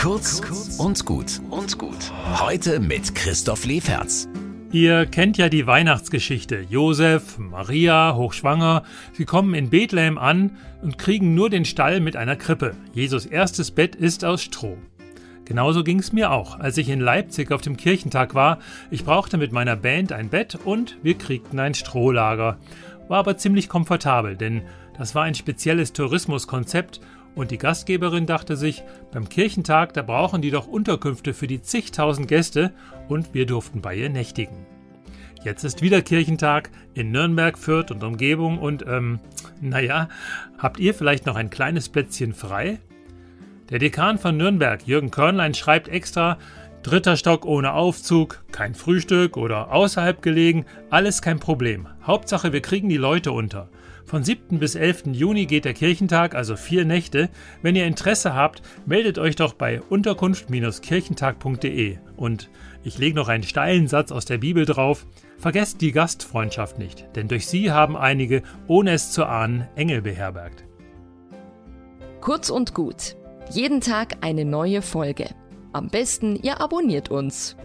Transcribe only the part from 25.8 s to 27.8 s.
Tourismuskonzept und die